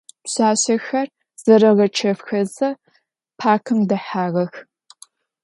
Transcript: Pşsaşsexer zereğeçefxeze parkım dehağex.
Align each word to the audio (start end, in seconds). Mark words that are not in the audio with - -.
Pşsaşsexer 0.23 1.07
zereğeçefxeze 1.43 2.69
parkım 3.39 3.79
dehağex. 3.89 4.53